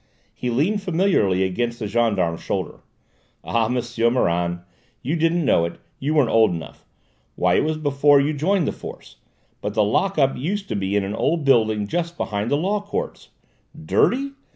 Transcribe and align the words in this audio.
He 0.33 0.49
leaned 0.49 0.81
familiarly 0.81 1.43
against 1.43 1.77
the 1.77 1.85
gendarme's 1.85 2.41
shoulder. 2.41 2.79
"Ah, 3.43 3.67
M'sieu 3.67 4.09
Morand, 4.09 4.61
you 5.03 5.15
didn't 5.15 5.45
know 5.45 5.63
it 5.65 5.79
you 5.99 6.15
weren't 6.15 6.31
old 6.31 6.49
enough 6.49 6.87
why, 7.35 7.53
it 7.53 7.63
was 7.63 7.77
before 7.77 8.19
you 8.19 8.33
joined 8.33 8.67
the 8.67 8.71
force 8.71 9.17
but 9.61 9.75
the 9.75 9.83
lock 9.83 10.17
up 10.17 10.35
used 10.35 10.67
to 10.69 10.75
be 10.75 10.95
in 10.95 11.03
an 11.03 11.13
old 11.13 11.45
building 11.45 11.85
just 11.85 12.17
behind 12.17 12.49
the 12.49 12.57
Law 12.57 12.81
Courts: 12.81 13.29
dirty! 13.79 14.31